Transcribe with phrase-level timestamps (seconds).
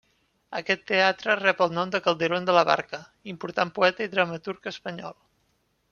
[0.59, 3.03] Aquest teatre rep el nom de Calderón de la Barca,
[3.37, 5.19] important poeta i dramaturg espanyol.